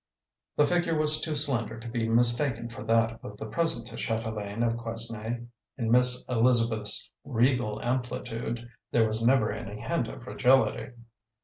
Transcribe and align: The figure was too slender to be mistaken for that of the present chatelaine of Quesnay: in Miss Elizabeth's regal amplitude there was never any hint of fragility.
The 0.55 0.65
figure 0.65 0.97
was 0.97 1.21
too 1.21 1.35
slender 1.35 1.79
to 1.79 1.87
be 1.87 2.09
mistaken 2.09 2.69
for 2.69 2.81
that 2.85 3.19
of 3.21 3.37
the 3.37 3.45
present 3.45 3.87
chatelaine 3.99 4.63
of 4.63 4.75
Quesnay: 4.75 5.45
in 5.77 5.91
Miss 5.91 6.27
Elizabeth's 6.27 7.11
regal 7.23 7.79
amplitude 7.83 8.67
there 8.89 9.05
was 9.07 9.21
never 9.21 9.51
any 9.51 9.79
hint 9.79 10.07
of 10.07 10.23
fragility. 10.23 10.93